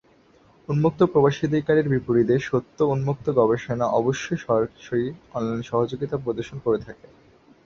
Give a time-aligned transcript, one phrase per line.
[0.69, 5.05] উন্মুক্ত প্রবেশাধিকারের বিপরীতে, সত্য উন্মুক্ত গবেষণা অবশ্যই সরাসরি,
[5.33, 7.07] অনলাইন সহযোগিতা প্রদর্শন করে থাকে।